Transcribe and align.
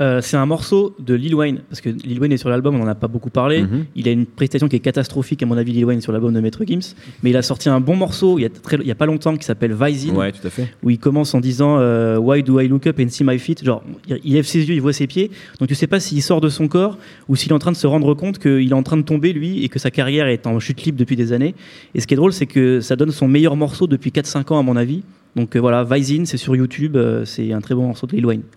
Euh, 0.00 0.20
c'est 0.22 0.36
un 0.38 0.46
morceau 0.46 0.94
de 0.98 1.12
Lil 1.12 1.34
Wayne, 1.34 1.60
parce 1.68 1.82
que 1.82 1.90
Lil 1.90 2.18
Wayne 2.20 2.32
est 2.32 2.38
sur 2.38 2.48
l'album, 2.48 2.74
on 2.74 2.78
n'en 2.78 2.86
a 2.86 2.94
pas 2.94 3.08
beaucoup 3.08 3.28
parlé. 3.28 3.62
Mhm. 3.62 3.84
Il 3.96 4.08
a 4.08 4.12
une 4.12 4.24
prestation 4.24 4.66
qui 4.66 4.76
est 4.76 4.80
catastrophique, 4.80 5.42
à 5.42 5.46
mon 5.46 5.58
avis, 5.58 5.72
Lil 5.72 5.84
Wayne 5.84 6.00
sur 6.00 6.10
l'album 6.12 6.32
de 6.32 6.40
Maître 6.40 6.62
Gims. 6.66 6.94
Mais 7.22 7.30
il 7.30 7.36
a 7.36 7.42
sorti 7.42 7.68
un 7.68 7.80
bon 7.80 7.96
morceau 7.96 8.38
il 8.38 8.42
y 8.42 8.46
a, 8.46 8.82
y 8.82 8.90
a 8.90 8.94
pas 8.94 9.04
longtemps 9.06 9.36
qui 9.36 9.44
s'appelle 9.44 9.74
Visine, 9.74 10.16
Ouais, 10.16 10.32
tout 10.32 10.46
à 10.46 10.50
fait. 10.50 10.68
où 10.82 10.88
il 10.90 10.98
commence 10.98 11.34
en 11.34 11.40
disant 11.40 11.76
euh, 11.78 12.16
Why 12.18 12.42
do 12.42 12.60
I 12.60 12.68
look 12.68 12.86
up 12.86 12.98
and 12.98 13.08
see 13.10 13.24
my 13.24 13.38
feet? 13.38 13.62
Genre, 13.62 13.82
il 14.08 14.32
lève 14.34 14.46
ses 14.46 14.66
yeux, 14.66 14.74
il 14.74 14.80
voit 14.80 14.94
ses 14.94 15.06
pieds. 15.06 15.30
Donc 15.58 15.68
tu 15.68 15.74
sais 15.74 15.86
pas 15.86 16.00
s'il 16.00 16.22
sort 16.22 16.40
de 16.40 16.48
son 16.48 16.66
corps 16.66 16.96
ou 17.28 17.36
s'il 17.36 17.50
est 17.50 17.54
en 17.54 17.58
train 17.58 17.72
de 17.72 17.76
se 17.76 17.86
rendre 17.86 18.14
compte 18.14 18.38
qu'il 18.38 18.70
est 18.70 18.74
en 18.74 18.82
train 18.82 18.96
de 18.96 19.02
tomber, 19.02 19.32
lui, 19.34 19.64
et 19.64 19.68
que 19.68 19.78
sa 19.78 19.90
carrière 19.90 20.26
est 20.28 20.46
en 20.46 20.58
chute 20.60 20.82
libre 20.82 20.98
depuis 20.98 21.16
des 21.16 21.32
années. 21.34 21.54
Et 21.94 22.00
ce 22.00 22.06
qui 22.06 22.14
est 22.14 22.16
drôle, 22.16 22.32
c'est 22.32 22.46
que 22.46 22.80
ça 22.80 22.96
donne 22.96 23.10
son 23.10 23.28
meilleur 23.28 23.54
morceau 23.54 23.86
depuis 23.86 24.10
4-5 24.12 24.52
ans, 24.54 24.58
à 24.58 24.62
mon 24.62 24.76
avis. 24.76 25.02
Donc 25.36 25.54
euh, 25.54 25.60
voilà, 25.60 25.84
Visine, 25.84 26.26
c'est 26.26 26.36
sur 26.38 26.56
YouTube, 26.56 26.96
euh, 26.96 27.24
c'est 27.24 27.52
un 27.52 27.60
très 27.60 27.74
bon 27.74 27.86
morceau 27.86 28.06
de 28.06 28.16
Lil 28.16 28.26
Wayne. 28.26 28.42